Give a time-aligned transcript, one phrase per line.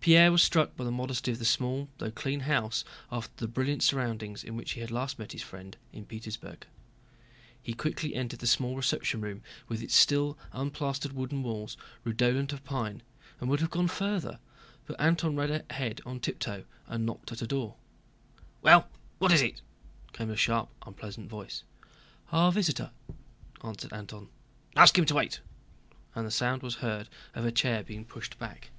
[0.00, 3.82] Pierre was struck by the modesty of the small though clean house after the brilliant
[3.84, 6.66] surroundings in which he had last met his friend in Petersburg.
[7.62, 12.64] He quickly entered the small reception room with its still unplastered wooden walls redolent of
[12.64, 13.02] pine,
[13.40, 14.40] and would have gone farther,
[14.86, 17.76] but Antón ran ahead on tiptoe and knocked at a door.
[18.60, 19.62] "Well, what is it?"
[20.12, 21.62] came a sharp, unpleasant voice.
[22.30, 22.90] "A visitor,"
[23.62, 24.28] answered Antón.
[24.76, 25.40] "Ask him to wait,"
[26.14, 28.70] and the sound was heard of a chair being pushed back.